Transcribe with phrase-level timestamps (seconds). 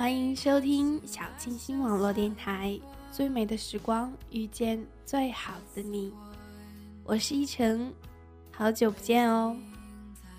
[0.00, 2.80] 欢迎收听小清新网络电台。
[3.12, 6.10] 最美的时光遇见最好的你，
[7.04, 7.92] 我是依晨，
[8.50, 9.54] 好久不见哦。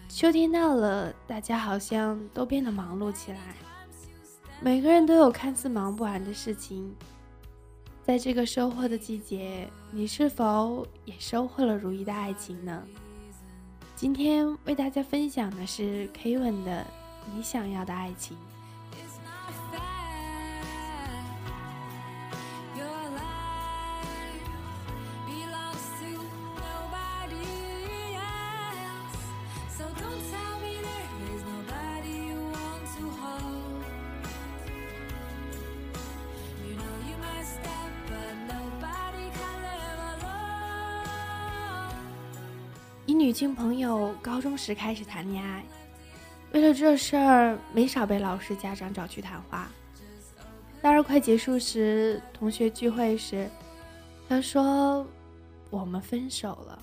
[0.10, 3.56] 秋天到了，大家好像都变得忙碌起来，
[4.60, 6.92] 每个人都有看似忙不完的事情。
[8.04, 12.84] 在这个收获的季节，你是否也收获了如意的爱情呢？
[13.96, 16.82] 今天为大家分享的是 Kevin 的
[17.36, 18.36] 《你想要的爱情》。
[43.12, 45.66] 一女性朋友高中时开始谈恋爱，
[46.54, 49.70] 为了这事儿没少被老师家长找去谈话。
[50.82, 53.50] 大二快结束时，同学聚会时，
[54.30, 55.06] 她说
[55.70, 56.80] ：“我们分手了，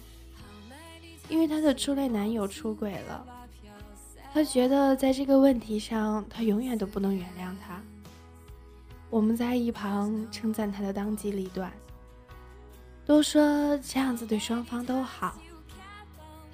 [1.31, 3.25] 因为她的初恋男友出轨了。
[4.35, 7.81] 她觉得在这个问题上，她永远都不能原谅他。”
[9.09, 11.73] 我们在一旁称赞她的当机立断，
[13.07, 15.35] 都说这样子对双方都好。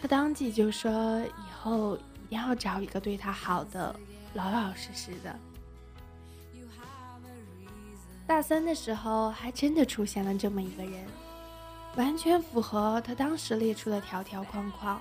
[0.04, 3.98] 他当即就说：“以后一定要找一个对他好的、
[4.34, 5.34] 老老实实的。”
[8.28, 11.06] 大三的时候，还真的出现了这么一个人，
[11.96, 15.00] 完全符合他当时列出的条条框框。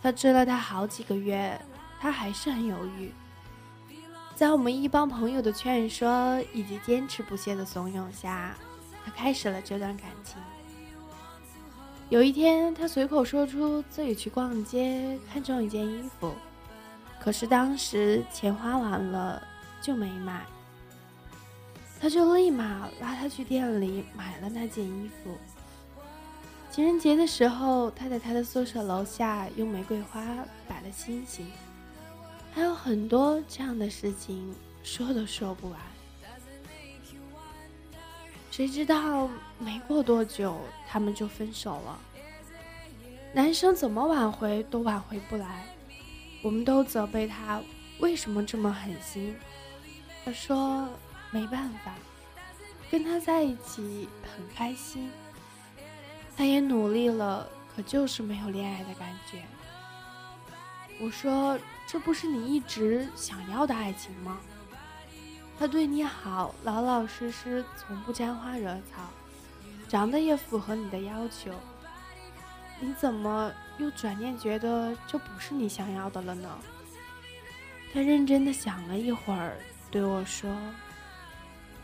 [0.00, 1.60] 他追了他好几个月，
[1.98, 3.12] 他还是很犹豫。
[4.36, 8.54] 在我们一帮朋友的劝说以及坚持不懈的怂恿下，
[9.04, 10.36] 他开始了这段感情。
[12.10, 16.34] 有一天，他随口说出自己去逛街，看中一件衣服，
[17.20, 19.40] 可是当时钱花完了
[19.80, 20.44] 就没买。
[22.00, 25.38] 他就立马拉他去店里买了那件衣服。
[26.68, 30.20] 情人节的时候，他在他的宿舍楼下用玫瑰花
[30.66, 31.46] 摆了星星，
[32.52, 34.52] 还有很多这样的事情，
[34.82, 35.78] 说都说不完。
[38.50, 40.58] 谁知道没过多久，
[40.88, 41.98] 他们就分手了。
[43.32, 45.64] 男生怎么挽回都挽回不来，
[46.42, 47.62] 我们都责备他
[48.00, 49.36] 为什么这么狠心。
[50.24, 50.88] 他说
[51.30, 51.94] 没办法，
[52.90, 55.10] 跟他在一起很开心，
[56.36, 59.42] 他也努力了，可就是没有恋爱的感觉。
[61.00, 64.40] 我说这不是你一直想要的爱情吗？
[65.56, 69.08] 他对你好，老老实实，从不沾花惹草，
[69.88, 71.52] 长得也符合你的要求。
[72.80, 76.48] 你怎么又转念觉得这不是你想要的了呢？
[77.92, 79.58] 他认真的想了一会儿，
[79.90, 80.50] 对我说：“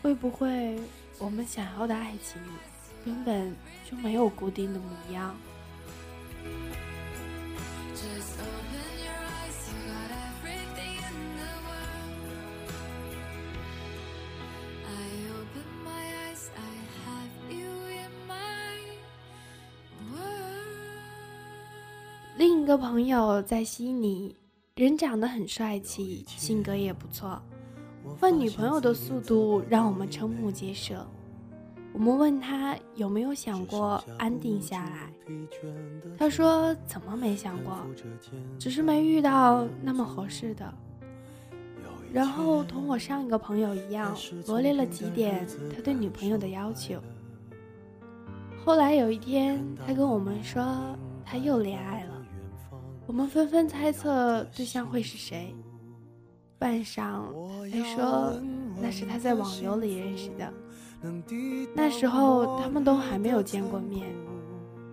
[0.01, 0.79] 会不会
[1.19, 2.41] 我们想要的爱情
[3.05, 3.55] 根本
[3.89, 5.35] 就没有固定的模样？”
[22.67, 24.35] 个朋友在悉尼，
[24.75, 27.41] 人长得很帅气，性格也不错，
[28.19, 31.07] 换女朋友的速度让我们瞠目结舌。
[31.93, 35.09] 我们问他有没有想过安定下来，
[36.17, 37.73] 他说怎么没想过，
[38.59, 40.73] 只是没遇到那么合适的。
[42.11, 44.13] 然后同我上一个朋友一样，
[44.45, 47.01] 罗列了几点他对女朋友的要求。
[48.65, 50.61] 后来有一天，他跟我们说
[51.23, 52.16] 他又恋爱了。
[53.07, 55.55] 我们纷纷猜测对象会是谁，
[56.59, 57.21] 半晌
[57.71, 58.37] 才说
[58.81, 60.53] 那是他在网游里认识的。
[61.73, 64.05] 那时候他们都还没有见过面。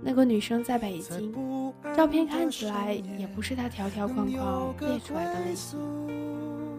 [0.00, 1.34] 那个女生在北京，
[1.96, 5.76] 照片看起来也不是他条条框框列出来的类型。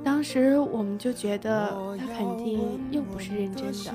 [0.05, 3.93] 当时我们就觉得他肯定又不是认真的，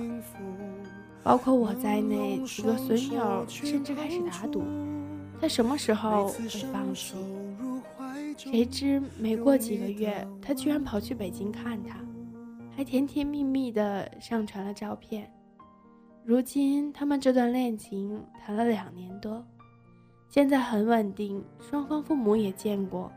[1.22, 4.62] 包括我在内几个损友甚至开始打赌。
[5.40, 7.16] 他什么时候会放弃？
[8.36, 11.96] 谁知没过几个月，他居然跑去北京看他，
[12.76, 15.32] 还甜甜蜜蜜的上传了照片。
[16.24, 19.42] 如今他们这段恋情谈了两年多，
[20.28, 23.10] 现在很稳定，双方父母也见过。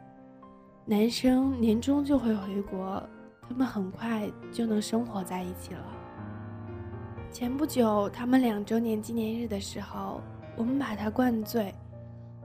[0.85, 3.03] 男生年终就会回国，
[3.47, 5.85] 他们很快就能生活在一起了。
[7.31, 10.21] 前不久他们两周年纪念日的时候，
[10.55, 11.73] 我们把他灌醉。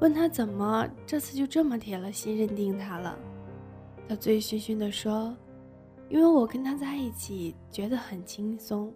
[0.00, 3.18] 问他怎么这次就这么铁了心认定他了？
[4.08, 5.36] 他醉醺醺地说
[6.08, 8.92] ：“因为我跟他在一起觉得很轻松，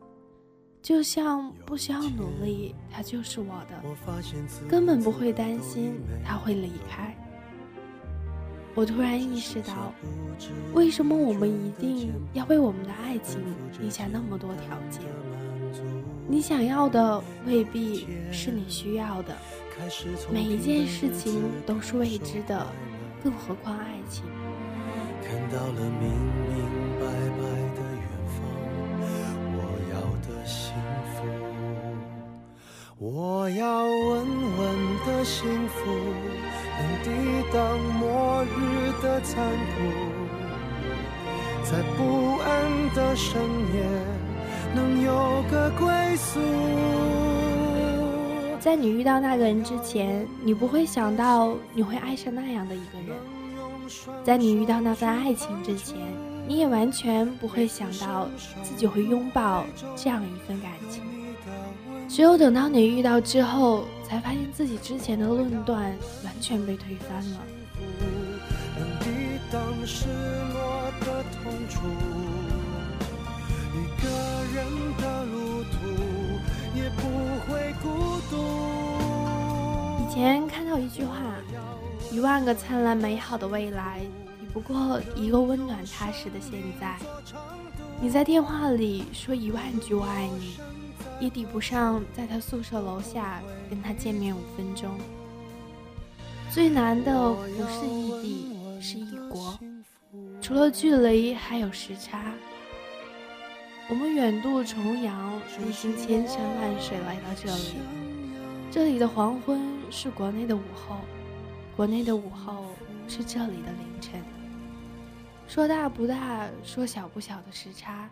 [0.80, 3.82] 就像不需要努力，他就是我的，
[4.68, 7.14] 根本不会担心他会离开。
[8.74, 9.92] 我突然意识到，
[10.72, 13.38] 为什么我们一定要为我们的爱情
[13.80, 15.02] 立下那么多条件？
[16.26, 19.36] 你想要的未必是你需要的，
[20.30, 22.66] 每一件事情都是未知的，
[23.22, 24.24] 更何况爱情。
[25.22, 26.10] 看到了明
[26.48, 26.56] 明
[27.00, 27.06] 白
[27.38, 27.42] 白
[27.74, 28.36] 的远方，
[29.56, 29.58] 我
[29.92, 29.94] 要
[30.26, 30.74] 的幸
[31.14, 31.16] 福，
[32.98, 33.90] 我要稳
[34.58, 34.60] 稳
[35.06, 35.78] 的幸福，
[36.78, 37.06] 能抵
[37.52, 37.58] 挡
[37.94, 38.56] 末日
[39.02, 39.34] 的残
[39.74, 39.76] 酷，
[41.64, 42.48] 在不安
[42.94, 43.40] 的深
[43.74, 43.76] 夜
[44.74, 45.86] 能有个归
[46.16, 46.38] 宿。
[48.62, 53.08] 在你遇到那个人之前，你不会想到你会爱上那样的一个人。
[54.22, 55.98] 在你遇到那份爱情之前，
[56.46, 58.28] 你也完全不会想到
[58.62, 59.64] 自己会拥抱
[59.96, 61.02] 这样一份感情。
[62.08, 65.92] 只有等到你遇到之后，才发现自己之前的论断
[66.24, 67.40] 完全被推翻了。
[80.00, 81.16] 以前看到一句话。
[82.10, 84.00] 一万个灿烂美好的未来，
[84.38, 86.98] 比不过一个温暖踏实的现在。
[88.02, 90.58] 你在电话里说一万句我爱你，
[91.18, 93.40] 也抵不上在他宿舍楼下
[93.70, 94.90] 跟他见面五分钟。
[96.50, 99.58] 最难的不是异地，是异国。
[100.42, 102.34] 除了距离，还有时差。
[103.92, 107.74] 我们远渡重洋，历经千山万水来到这里。
[108.70, 109.60] 这里的黄昏
[109.90, 110.96] 是国内的午后。
[111.76, 112.64] 国内的午后
[113.06, 114.18] 是这里的凌晨，
[115.46, 118.08] 说大不大，说小不小的时差，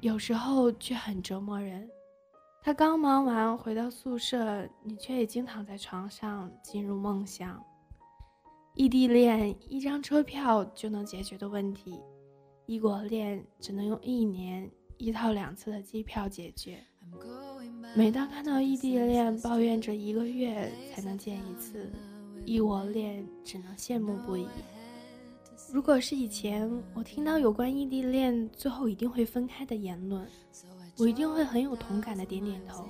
[0.00, 1.88] 有时候却很折磨人。
[2.60, 7.62] 他刚忙完回到宿舍，你却已经躺在床上进入梦乡。
[8.74, 12.00] 异地恋一张车票就能解决的问题，
[12.66, 16.78] 异国恋只能用一年一套两次的机票解决。
[17.94, 21.90] 每当看到异地恋抱怨着一个月才能见一次。
[22.44, 24.46] 异国恋只能羡慕不已。
[25.72, 30.24] 如果是以前，我听到有关异地恋最后一定会分开的言论，
[30.96, 32.86] 我一定会很有同感的点点头。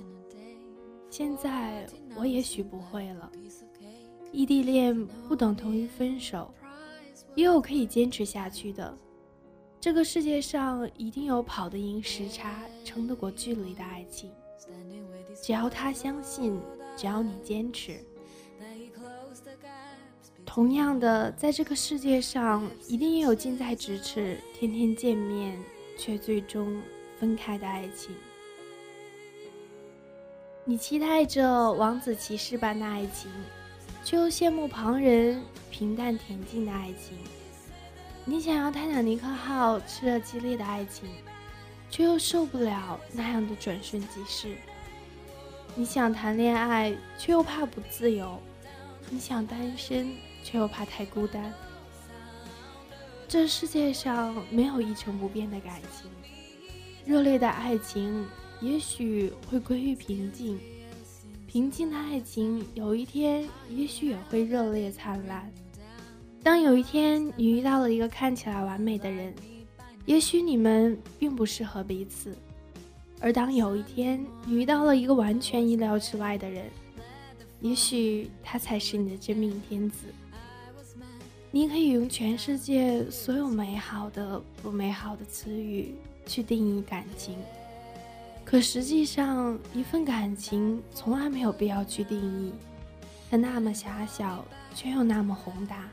[1.08, 1.86] 现在
[2.16, 3.32] 我也许不会了。
[4.32, 6.52] 异地恋不等同于分手，
[7.34, 8.94] 也有可以坚持下去的。
[9.86, 14.32] 这个世界上一定有跑得赢时差、撑得过距离的爱情。
[15.40, 16.60] 只要他相信，
[16.96, 18.04] 只要你坚持。
[20.44, 25.56] 同样的，在这个世界上，一定也有近在咫尺、天天见面
[25.96, 26.82] 却最终
[27.20, 28.12] 分开的爱情。
[30.64, 33.30] 你期待着王子骑士般的爱情，
[34.02, 35.40] 却又羡慕旁人
[35.70, 37.16] 平淡恬静的爱情。
[38.26, 41.08] 你想要泰坦尼克号炽热激烈的爱情，
[41.88, 44.56] 却又受不了那样的转瞬即逝。
[45.74, 48.38] 你想谈恋爱，却又怕不自由。
[49.08, 50.14] 你想单身。
[50.46, 51.52] 却又怕太孤单。
[53.26, 56.08] 这世界上没有一成不变的感情，
[57.04, 58.24] 热烈的爱情
[58.60, 60.56] 也许会归于平静，
[61.48, 65.52] 平静的爱情有一天也许也会热烈灿烂。
[66.46, 69.34] 当有一天你遇到了一个看起来完美的人，
[70.04, 72.30] 也许你们并不适合彼此；
[73.20, 76.66] 而当有一天你遇到了一个完全意料之外的人，
[77.60, 80.06] 也许他才是你的真命天子。
[81.50, 87.36] 你可以用全世界所有美好的、不美好的词语去定义感情，
[88.44, 92.52] 可实际上，一份感情从来没有必要去定义，
[93.28, 94.44] 它那么狭小，
[94.76, 95.88] 却又那么宏大。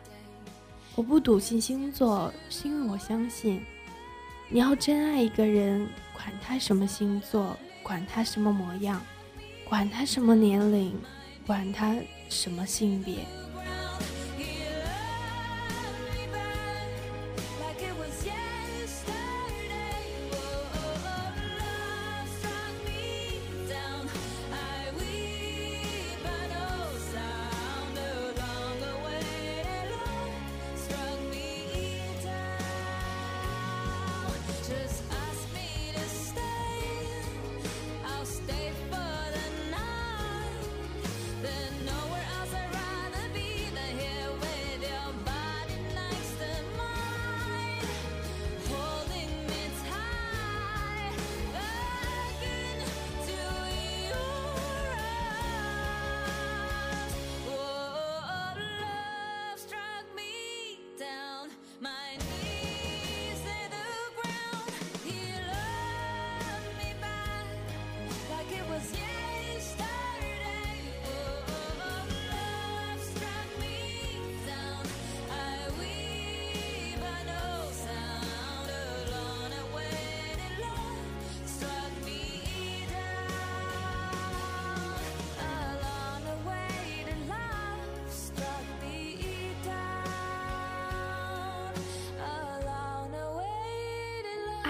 [0.96, 3.60] 我不笃信星座，是因为我相信，
[4.48, 9.02] 你要真爱一个人，管他什么星座，管他什么模样，
[9.68, 10.96] 管他什么年龄，
[11.48, 11.96] 管他
[12.30, 13.26] 什么性别。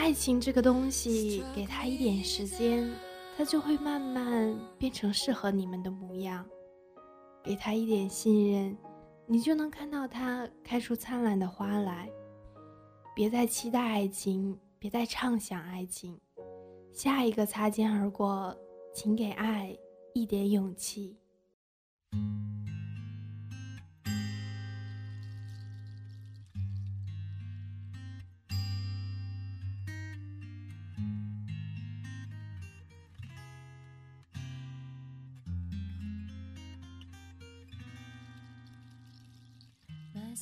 [0.03, 2.91] 爱情这个东西，给他一点时间，
[3.37, 6.45] 他就会慢慢变成适合你们的模样。
[7.41, 8.77] 给他一点信任，
[9.25, 12.09] 你就能看到他开出灿烂的花来。
[13.15, 16.19] 别再期待爱情，别再畅想爱情。
[16.91, 18.53] 下一个擦肩而过，
[18.93, 19.73] 请给爱
[20.13, 21.15] 一点勇气。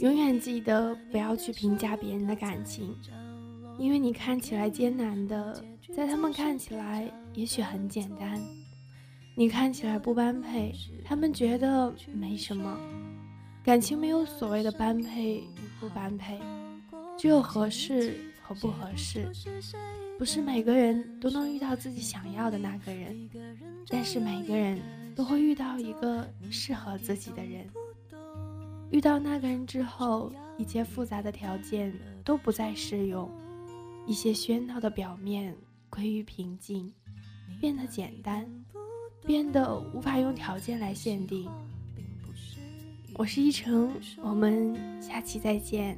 [0.01, 2.97] 永远记得不要去评价别人的感情，
[3.77, 5.63] 因为你看起来艰难的，
[5.95, 8.41] 在他们看起来也许很简单。
[9.35, 10.73] 你看起来不般配，
[11.05, 12.75] 他们觉得没什么。
[13.63, 15.43] 感情没有所谓的般配
[15.79, 16.39] 不般配，
[17.15, 19.31] 只有合适和不合适。
[20.17, 23.29] 不是每个人都能遇到自己想要的那个人，
[23.87, 24.79] 但是每个人
[25.15, 27.67] 都会遇到一个适合自己的人。
[28.91, 31.93] 遇到那个人之后，一切复杂的条件
[32.25, 33.31] 都不再适用，
[34.05, 35.55] 一些喧闹的表面
[35.89, 36.93] 归于平静，
[37.61, 38.45] 变得简单，
[39.25, 41.49] 变得无法用条件来限定。
[43.15, 45.97] 我是一成，我们下期再见。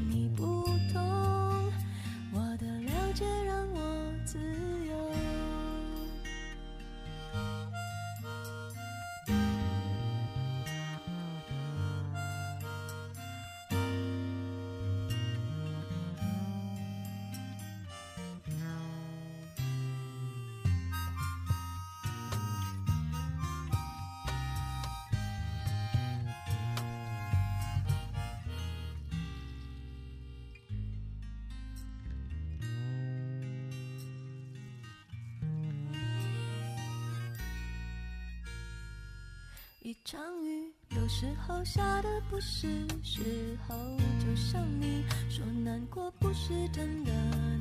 [40.11, 42.67] 场雨，有时候下的不是
[43.01, 43.73] 时候。
[44.19, 47.13] 就像你说难过不是真的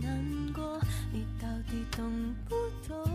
[0.03, 0.81] 难过，
[1.13, 2.57] 你到底懂不
[2.89, 3.09] 懂？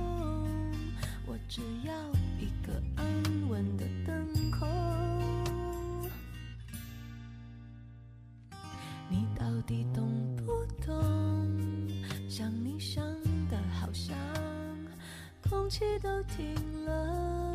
[1.25, 1.93] 我只要
[2.39, 3.05] 一个安
[3.49, 4.65] 稳的等候。
[9.09, 10.95] 你到底懂不懂？
[12.29, 13.05] 想你想
[13.49, 14.15] 的好像
[15.49, 17.54] 空气都停了。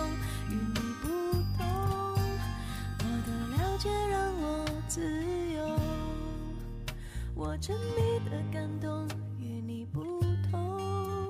[7.51, 9.05] 我沉迷的感动
[9.37, 11.29] 与你不同。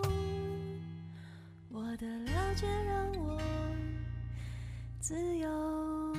[1.71, 3.41] 我的了解让我
[4.99, 6.10] 自由。